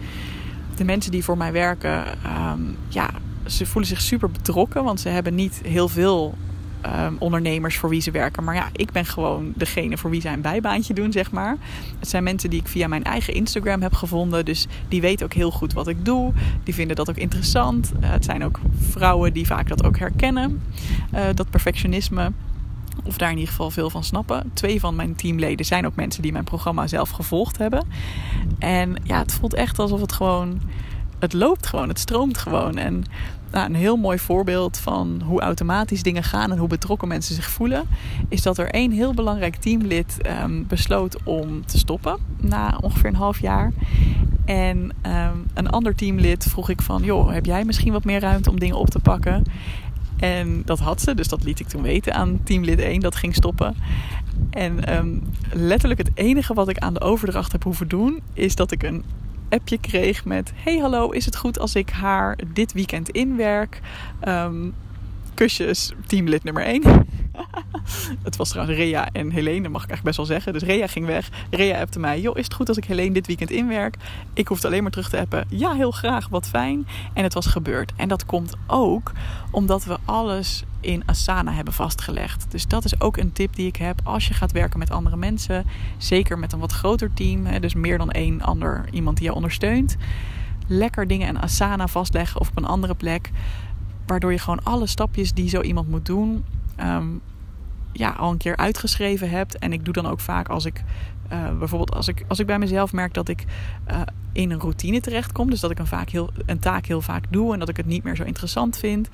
[0.76, 2.04] de mensen die voor mij werken,
[2.52, 3.10] um, ja,
[3.46, 4.84] ze voelen zich super betrokken.
[4.84, 6.34] Want ze hebben niet heel veel
[6.86, 8.44] um, ondernemers voor wie ze werken.
[8.44, 11.56] Maar ja, ik ben gewoon degene voor wie zij een bijbaantje doen, zeg maar.
[11.98, 14.44] Het zijn mensen die ik via mijn eigen Instagram heb gevonden.
[14.44, 16.32] Dus die weten ook heel goed wat ik doe.
[16.64, 17.92] Die vinden dat ook interessant.
[18.00, 20.62] Uh, het zijn ook vrouwen die vaak dat ook herkennen.
[21.14, 22.32] Uh, dat perfectionisme.
[23.04, 24.50] Of daar in ieder geval veel van snappen.
[24.54, 27.86] Twee van mijn teamleden zijn ook mensen die mijn programma zelf gevolgd hebben.
[28.58, 30.60] En ja, het voelt echt alsof het gewoon.
[31.18, 32.76] Het loopt gewoon, het stroomt gewoon.
[32.76, 33.04] En
[33.50, 37.48] nou, een heel mooi voorbeeld van hoe automatisch dingen gaan en hoe betrokken mensen zich
[37.48, 37.84] voelen,
[38.28, 43.16] is dat er één heel belangrijk teamlid um, besloot om te stoppen na ongeveer een
[43.16, 43.72] half jaar.
[44.44, 48.50] En um, een ander teamlid vroeg ik van, joh, heb jij misschien wat meer ruimte
[48.50, 49.44] om dingen op te pakken?
[50.16, 53.34] En dat had ze, dus dat liet ik toen weten aan teamlid 1, dat ging
[53.34, 53.76] stoppen.
[54.50, 55.18] En ehm,
[55.52, 59.04] letterlijk het enige wat ik aan de overdracht heb hoeven doen, is dat ik een
[59.48, 63.80] appje kreeg met: Hey hallo, is het goed als ik haar dit weekend inwerk?
[64.28, 64.74] Um,
[65.36, 66.82] kusjes, teamlid nummer 1.
[68.22, 70.52] het was trouwens Rea en Helene, mag ik eigenlijk best wel zeggen.
[70.52, 71.28] Dus Rea ging weg.
[71.50, 73.96] Rea appte mij: Joh, is het goed als ik Helene dit weekend inwerk?
[74.32, 75.46] Ik hoefde alleen maar terug te appen.
[75.48, 76.86] Ja, heel graag, wat fijn.
[77.12, 77.92] En het was gebeurd.
[77.96, 79.12] En dat komt ook
[79.50, 82.46] omdat we alles in Asana hebben vastgelegd.
[82.50, 85.16] Dus dat is ook een tip die ik heb als je gaat werken met andere
[85.16, 85.64] mensen.
[85.96, 89.96] Zeker met een wat groter team, dus meer dan één ander iemand die je ondersteunt.
[90.66, 93.30] Lekker dingen in Asana vastleggen of op een andere plek.
[94.06, 96.44] Waardoor je gewoon alle stapjes die zo iemand moet doen,
[96.76, 97.06] ehm,
[97.92, 99.58] ja, al een keer uitgeschreven hebt.
[99.58, 100.84] En ik doe dan ook vaak als ik
[101.32, 103.44] uh, bijvoorbeeld als ik, als ik bij mezelf merk dat ik
[103.90, 104.00] uh,
[104.32, 105.50] in een routine terechtkom.
[105.50, 107.86] Dus dat ik een, vaak heel, een taak heel vaak doe en dat ik het
[107.86, 109.08] niet meer zo interessant vind.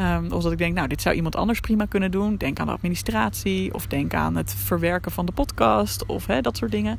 [0.00, 2.36] Um, of dat ik denk, nou, dit zou iemand anders prima kunnen doen.
[2.36, 6.56] Denk aan de administratie of denk aan het verwerken van de podcast of hè, dat
[6.56, 6.98] soort dingen.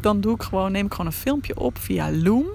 [0.00, 2.46] Dan doe ik gewoon, neem ik gewoon een filmpje op via Loom.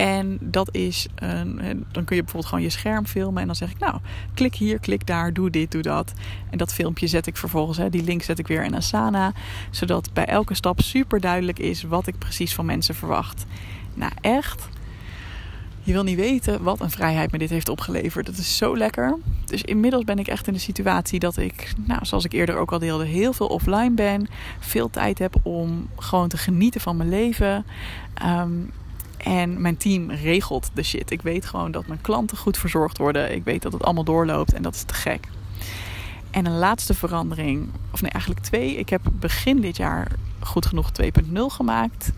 [0.00, 1.56] En dat is, een,
[1.92, 3.40] dan kun je bijvoorbeeld gewoon je scherm filmen.
[3.40, 3.98] En dan zeg ik, nou,
[4.34, 6.12] klik hier, klik daar, doe dit, doe dat.
[6.50, 9.32] En dat filmpje zet ik vervolgens, hè, die link zet ik weer in Asana.
[9.70, 13.46] Zodat bij elke stap super duidelijk is wat ik precies van mensen verwacht.
[13.94, 14.68] Nou, echt.
[15.82, 18.26] Je wil niet weten wat een vrijheid me dit heeft opgeleverd.
[18.26, 19.16] Dat is zo lekker.
[19.44, 22.72] Dus inmiddels ben ik echt in de situatie dat ik, nou, zoals ik eerder ook
[22.72, 24.28] al deelde, heel veel offline ben.
[24.58, 27.64] Veel tijd heb om gewoon te genieten van mijn leven.
[28.24, 28.70] Um,
[29.24, 31.10] en mijn team regelt de shit.
[31.10, 33.34] Ik weet gewoon dat mijn klanten goed verzorgd worden.
[33.34, 35.28] Ik weet dat het allemaal doorloopt en dat is te gek.
[36.30, 38.76] En een laatste verandering, of nee, eigenlijk twee.
[38.76, 40.08] Ik heb begin dit jaar
[40.40, 42.12] goed genoeg 2.0 gemaakt.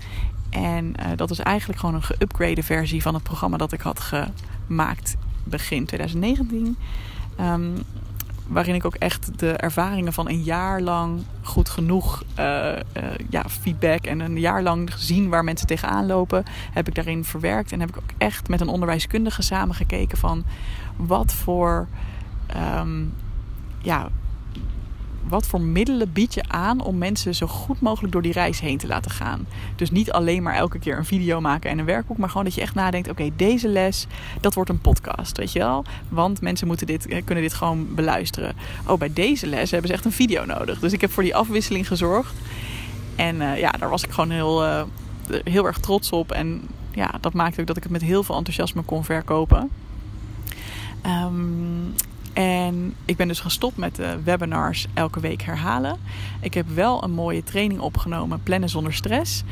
[0.51, 4.01] En uh, dat is eigenlijk gewoon een geüpgrade versie van het programma dat ik had
[4.01, 6.77] gemaakt begin 2019.
[7.41, 7.75] Um,
[8.47, 13.45] waarin ik ook echt de ervaringen van een jaar lang goed genoeg uh, uh, ja,
[13.49, 17.73] feedback en een jaar lang gezien waar mensen tegenaan lopen, heb ik daarin verwerkt.
[17.73, 20.45] En heb ik ook echt met een onderwijskundige samengekeken van
[20.97, 21.89] wat voor
[22.79, 23.15] um,
[23.79, 24.09] ja,
[25.29, 28.79] wat voor middelen bied je aan om mensen zo goed mogelijk door die reis heen
[28.79, 29.47] te laten gaan?
[29.77, 32.55] Dus niet alleen maar elke keer een video maken en een werkboek, maar gewoon dat
[32.55, 34.07] je echt nadenkt: oké, deze les,
[34.41, 35.85] dat wordt een podcast, weet je wel?
[36.09, 38.55] Want mensen moeten dit, eh, kunnen dit gewoon beluisteren.
[38.87, 40.79] Oh, bij deze les hebben ze echt een video nodig.
[40.79, 42.35] Dus ik heb voor die afwisseling gezorgd.
[43.17, 44.83] En uh, ja, daar was ik gewoon heel, uh,
[45.45, 46.33] heel erg trots op.
[46.33, 49.71] En ja, dat maakte ook dat ik het met heel veel enthousiasme kon verkopen.
[51.07, 51.95] Um,
[52.33, 55.97] en ik ben dus gestopt met de webinars elke week herhalen.
[56.41, 59.43] Ik heb wel een mooie training opgenomen, Plannen zonder stress.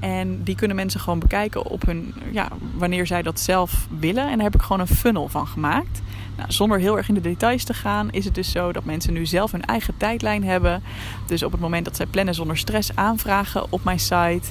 [0.00, 4.28] En die kunnen mensen gewoon bekijken op hun, ja, wanneer zij dat zelf willen.
[4.28, 6.02] En daar heb ik gewoon een funnel van gemaakt.
[6.36, 9.12] Nou, zonder heel erg in de details te gaan, is het dus zo dat mensen
[9.12, 10.82] nu zelf hun eigen tijdlijn hebben.
[11.26, 14.48] Dus op het moment dat zij plannen zonder stress aanvragen op mijn site,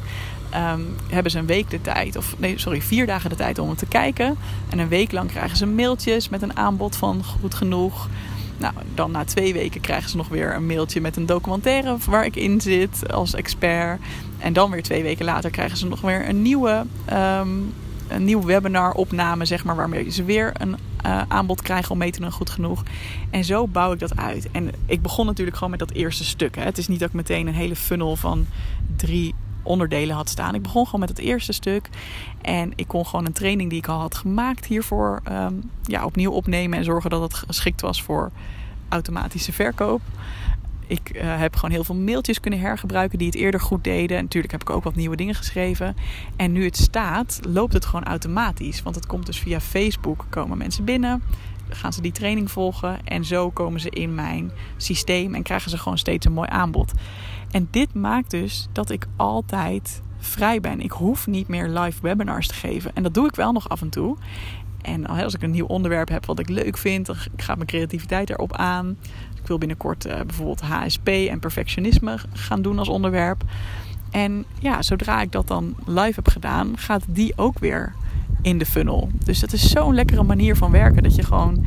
[0.56, 3.70] um, hebben ze een week de tijd, of nee, sorry, vier dagen de tijd om
[3.70, 4.38] het te kijken.
[4.70, 8.10] En een week lang krijgen ze mailtjes met een aanbod van goed genoeg.
[8.58, 12.26] Nou, dan na twee weken krijgen ze nog weer een mailtje met een documentaire waar
[12.26, 14.00] ik in zit als expert.
[14.38, 17.74] En dan weer twee weken later krijgen ze nog weer een nieuwe, um,
[18.08, 22.12] een nieuw webinar opname, zeg maar, waarmee ze weer een uh, aanbod krijgen om mee
[22.12, 22.84] te doen goed genoeg.
[23.30, 24.52] En zo bouw ik dat uit.
[24.52, 26.56] En ik begon natuurlijk gewoon met dat eerste stuk.
[26.56, 26.64] Hè.
[26.64, 28.46] Het is niet dat ik meteen een hele funnel van
[28.96, 29.36] drie
[29.68, 30.56] onderdelen had staan.
[30.56, 31.90] Ik begon gewoon met het eerste stuk.
[32.42, 36.32] En ik kon gewoon een training die ik al had gemaakt hiervoor um, ja, opnieuw
[36.32, 36.78] opnemen.
[36.78, 38.32] En zorgen dat het geschikt was voor
[38.90, 40.02] automatische verkoop.
[40.88, 44.18] Ik uh, heb gewoon heel veel mailtjes kunnen hergebruiken die het eerder goed deden.
[44.18, 45.96] En natuurlijk heb ik ook wat nieuwe dingen geschreven.
[46.36, 48.84] En nu het staat, loopt het gewoon automatisch.
[48.84, 51.24] Want het komt dus via Facebook, komen mensen binnen.
[51.70, 53.06] Gaan ze die training volgen.
[53.06, 56.94] En zo komen ze in mijn systeem en krijgen ze gewoon steeds een mooi aanbod.
[57.52, 60.82] En dit maakt dus dat ik altijd vrij ben.
[60.82, 62.92] Ik hoef niet meer live webinars te geven.
[62.94, 64.18] En dat doe ik wel nog af en toe.
[64.82, 68.30] En als ik een nieuw onderwerp heb wat ik leuk vind, dan gaat mijn creativiteit
[68.30, 68.98] erop aan.
[69.42, 73.44] Ik wil binnenkort uh, bijvoorbeeld HSP en perfectionisme gaan doen als onderwerp.
[74.12, 77.94] En ja, zodra ik dat dan live heb gedaan, gaat die ook weer
[78.42, 79.10] in de funnel.
[79.24, 81.04] Dus dat is zo'n lekkere manier van werken.
[81.04, 81.66] Dat je gewoon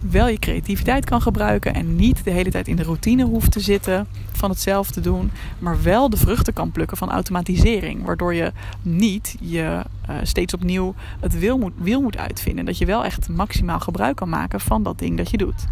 [0.00, 3.60] wel je creativiteit kan gebruiken en niet de hele tijd in de routine hoeft te
[3.60, 9.36] zitten van hetzelfde doen, maar wel de vruchten kan plukken van automatisering, waardoor je niet
[9.40, 12.64] je uh, steeds opnieuw het wiel moet, wiel moet uitvinden.
[12.64, 15.66] Dat je wel echt maximaal gebruik kan maken van dat ding dat je doet.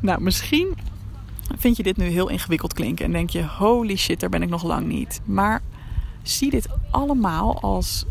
[0.00, 0.76] Nou, misschien
[1.58, 4.48] vind je dit nu heel ingewikkeld klinken en denk je: holy shit, daar ben ik
[4.48, 5.20] nog lang niet.
[5.24, 5.62] Maar
[6.22, 8.04] zie dit allemaal als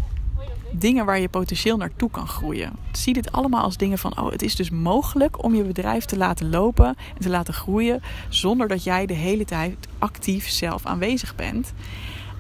[0.71, 2.73] dingen waar je potentieel naartoe kan groeien.
[2.91, 6.17] Zie dit allemaal als dingen van: oh, het is dus mogelijk om je bedrijf te
[6.17, 11.36] laten lopen en te laten groeien zonder dat jij de hele tijd actief zelf aanwezig
[11.36, 11.73] bent.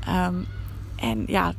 [0.05, 0.35] Ehm,
[0.95, 1.53] en ja,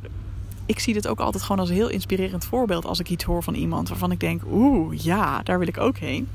[0.65, 3.43] ik zie dit ook altijd gewoon als een heel inspirerend voorbeeld als ik iets hoor
[3.43, 6.27] van iemand waarvan ik denk: oeh, ja, daar wil ik ook heen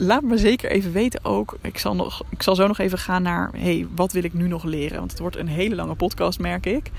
[0.00, 1.56] laat me zeker even weten ook.
[1.60, 4.48] Ik zal, nog, ik zal zo nog even gaan naar, hey, wat wil ik nu
[4.48, 4.98] nog leren?
[4.98, 6.90] Want het wordt een hele lange podcast, merk ik.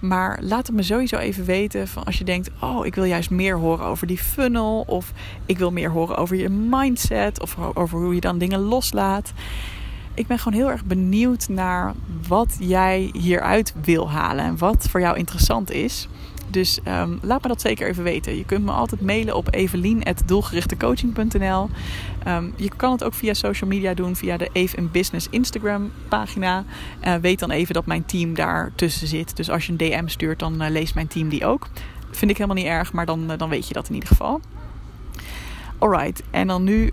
[0.00, 3.30] Maar laat het me sowieso even weten van als je denkt, oh, ik wil juist
[3.30, 4.84] meer horen over die funnel.
[4.86, 5.12] Of
[5.46, 7.40] ik wil meer horen over je mindset.
[7.40, 9.32] Of over hoe je dan dingen loslaat.
[10.14, 11.94] Ik ben gewoon heel erg benieuwd naar
[12.28, 14.44] wat jij hieruit wil halen.
[14.44, 16.08] En wat voor jou interessant is.
[16.50, 18.36] Dus um, laat me dat zeker even weten.
[18.36, 21.68] Je kunt me altijd mailen op evelien.doelgerichtecoaching.nl
[22.26, 25.90] um, Je kan het ook via social media doen, via de Eve in Business Instagram
[26.08, 26.64] pagina.
[27.04, 29.36] Uh, weet dan even dat mijn team daar tussen zit.
[29.36, 31.68] Dus als je een DM stuurt, dan uh, leest mijn team die ook.
[32.10, 34.40] Vind ik helemaal niet erg, maar dan, uh, dan weet je dat in ieder geval.
[35.78, 36.92] Alright, en dan nu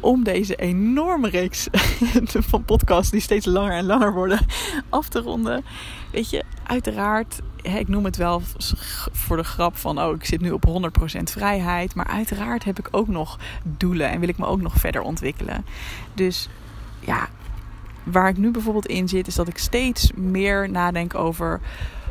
[0.00, 1.68] om deze enorme reeks
[2.50, 4.46] van podcasts die steeds langer en langer worden
[4.88, 5.64] af te ronden.
[6.10, 8.42] Weet je, uiteraard, ik noem het wel
[9.12, 11.94] voor de grap van, oh, ik zit nu op 100% vrijheid.
[11.94, 15.64] Maar uiteraard heb ik ook nog doelen en wil ik me ook nog verder ontwikkelen.
[16.14, 16.48] Dus
[17.00, 17.28] ja,
[18.02, 21.60] waar ik nu bijvoorbeeld in zit, is dat ik steeds meer nadenk over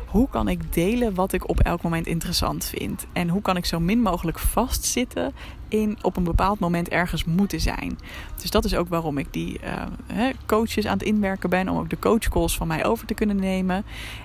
[0.08, 3.06] hoe kan ik delen wat ik op elk moment interessant vind?
[3.12, 5.32] En hoe kan ik zo min mogelijk vastzitten
[5.68, 7.98] in op een bepaald moment ergens moeten zijn?
[8.40, 11.68] Dus dat is ook waarom ik die uh, coaches aan het inwerken ben.
[11.68, 13.84] Om ook de coachcalls van mij over te kunnen nemen.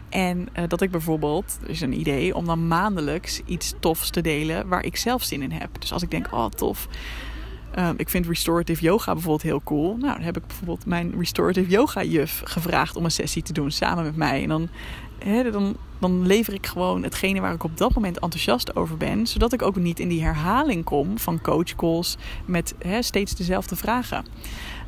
[0.10, 4.68] En uh, dat ik bijvoorbeeld, is een idee om dan maandelijks iets tofs te delen
[4.68, 5.70] waar ik zelf zin in heb.
[5.80, 6.88] Dus als ik denk, oh tof.
[7.80, 9.98] Um, ik vind restorative yoga bijvoorbeeld heel cool.
[9.98, 13.72] Nou, dan heb ik bijvoorbeeld mijn restorative yoga juf gevraagd om een sessie te doen
[13.72, 14.42] samen met mij.
[14.42, 14.70] En dan
[15.52, 19.28] dan, dan lever ik gewoon hetgene waar ik op dat moment enthousiast over ben.
[19.28, 24.26] Zodat ik ook niet in die herhaling kom van coachcalls met steeds dezelfde vragen.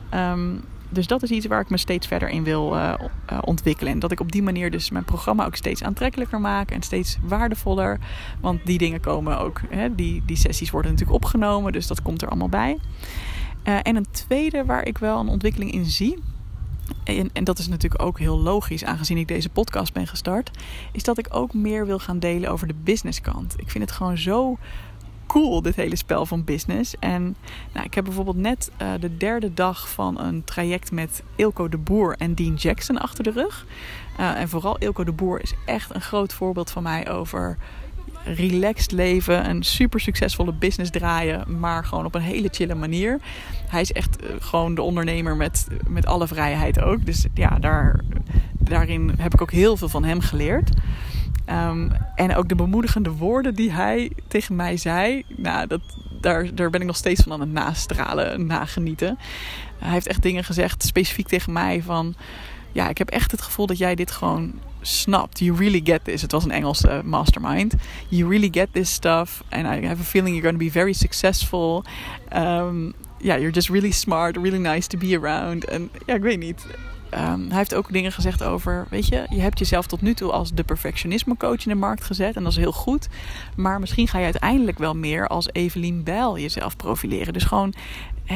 [0.10, 0.56] Ehm,
[0.89, 2.93] dus dat is iets waar ik me steeds verder in wil uh,
[3.41, 3.93] ontwikkelen.
[3.93, 7.17] En dat ik op die manier dus mijn programma ook steeds aantrekkelijker maak en steeds
[7.21, 8.00] waardevoller.
[8.41, 9.62] Want die dingen komen ook,
[9.95, 12.78] die, die sessies worden natuurlijk opgenomen, dus dat komt er allemaal bij.
[13.63, 16.17] Uh, en een tweede waar ik wel een ontwikkeling in zie,
[17.04, 20.52] en, en, dat is natuurlijk ook heel logisch, aangezien ik deze podcast ben gestart,
[20.91, 23.54] is dat ik ook meer wil gaan delen over de businesskant.
[23.58, 24.58] Ik vind het gewoon zo
[25.28, 26.95] cool, dit hele spel van business.
[27.00, 27.36] En
[27.74, 31.78] nou, ik heb bijvoorbeeld net uh, de derde dag van een traject met Ilko de
[31.78, 33.65] Boer en Dean Jackson achter de rug.
[34.19, 37.58] Uh, en vooral Ilko de Boer is echt een groot voorbeeld van mij over
[38.26, 43.20] relaxed leven, een super succesvolle business draaien, maar gewoon op een hele chille manier.
[43.68, 47.06] Hij is echt eh, gewoon de ondernemer met, met alle vrijheid ook.
[47.06, 48.00] Dus ja, daar,
[48.60, 50.70] daarin heb ik ook heel veel van hem geleerd.
[51.50, 55.82] Um, en ook de bemoedigende woorden die hij tegen mij zei, nou, dat,
[56.22, 59.18] daar, daar ben ik nog steeds van aan het nastralen, nagenieten.
[59.78, 62.16] Hij heeft echt dingen gezegd, specifiek tegen mij van
[62.72, 64.54] ja, ik heb echt het gevoel dat jij dit gewoon
[64.86, 65.39] snapt.
[65.39, 66.21] You really get this.
[66.21, 67.74] Het was een Engelse mastermind.
[68.10, 69.43] You really get this stuff.
[69.50, 71.84] And I have a feeling you're going to be very successful.
[72.32, 75.65] Um, yeah, you're just really smart, really nice to be around.
[75.65, 76.65] En ja, ik weet niet.
[77.17, 80.32] Um, hij heeft ook dingen gezegd over, weet je, je hebt jezelf tot nu toe
[80.32, 83.08] als de perfectionisme coach in de markt gezet en dat is heel goed.
[83.56, 87.34] Maar misschien ga je uiteindelijk wel meer als Evelien Bijl jezelf profileren.
[87.34, 87.73] Dus gewoon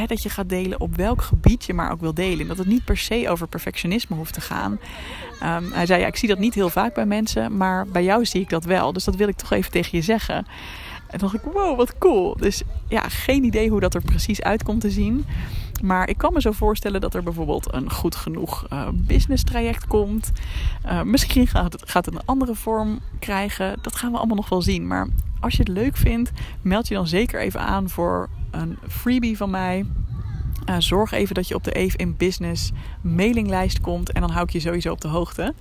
[0.07, 2.47] dat je gaat delen op welk gebied je maar ook wil delen.
[2.47, 4.71] Dat het niet per se over perfectionisme hoeft te gaan.
[5.43, 8.25] Um, hij zei, ja, ik zie dat niet heel vaak bij mensen, maar bij jou
[8.25, 8.93] zie ik dat wel.
[8.93, 10.45] Dus dat wil ik toch even tegen je zeggen.
[11.07, 12.35] En dacht ik, wow, wat cool.
[12.37, 15.25] Dus ja, geen idee hoe dat er precies uit komt te zien.
[15.81, 19.87] Maar ik kan me zo voorstellen dat er bijvoorbeeld een goed genoeg uh, business traject
[19.87, 20.31] komt.
[20.85, 23.79] Uh, misschien gaat het, gaat het een andere vorm krijgen.
[23.81, 24.87] Dat gaan we allemaal nog wel zien.
[24.87, 25.07] Maar
[25.39, 29.49] als je het leuk vindt, meld je dan zeker even aan voor een freebie van
[29.49, 29.85] mij.
[30.69, 34.11] Uh, zorg even dat je op de Eve in Business mailinglijst komt.
[34.11, 35.53] En dan hou ik je sowieso op de hoogte.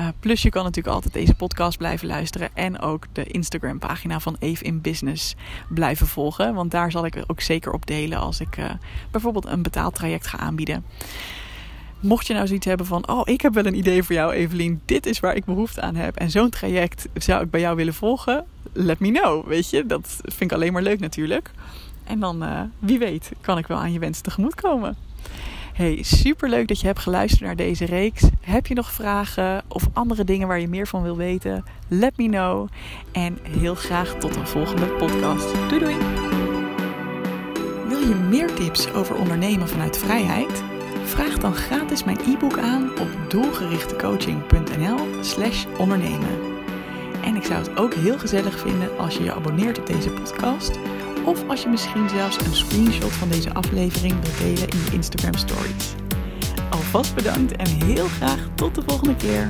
[0.00, 2.50] Uh, plus je kan natuurlijk altijd deze podcast blijven luisteren.
[2.54, 5.34] En ook de Instagram pagina van Eve in Business
[5.68, 6.54] blijven volgen.
[6.54, 8.70] Want daar zal ik ook zeker op delen als ik uh,
[9.10, 10.84] bijvoorbeeld een betaaltraject ga aanbieden.
[12.00, 14.80] Mocht je nou zoiets hebben van, oh, ik heb wel een idee voor jou, Evelien.
[14.84, 16.16] Dit is waar ik behoefte aan heb.
[16.16, 18.44] En zo'n traject zou ik bij jou willen volgen.
[18.72, 19.86] Let me know, weet je.
[19.86, 21.50] Dat vind ik alleen maar leuk natuurlijk.
[22.04, 24.96] En dan, uh, wie weet, kan ik wel aan je wensen tegemoetkomen.
[25.74, 28.22] Hey, super leuk dat je hebt geluisterd naar deze reeks.
[28.40, 31.64] Heb je nog vragen of andere dingen waar je meer van wil weten?
[31.88, 32.68] Let me know.
[33.12, 35.68] En heel graag tot een volgende podcast.
[35.68, 35.96] Doei doei!
[37.88, 40.62] Wil je meer tips over ondernemen vanuit vrijheid?
[41.04, 46.40] Vraag dan gratis mijn e-book aan op doelgerichtecoaching.nl/slash ondernemen.
[47.22, 50.78] En ik zou het ook heel gezellig vinden als je je abonneert op deze podcast.
[51.24, 55.34] Of als je misschien zelfs een screenshot van deze aflevering wilt delen in je Instagram
[55.34, 55.94] stories.
[56.70, 59.48] Alvast bedankt en heel graag tot de volgende keer.